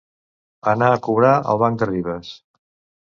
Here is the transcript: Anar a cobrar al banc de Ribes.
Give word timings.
Anar 0.71 0.87
a 0.93 0.97
cobrar 1.07 1.33
al 1.53 1.61
banc 1.65 1.81
de 1.83 1.89
Ribes. 1.93 2.33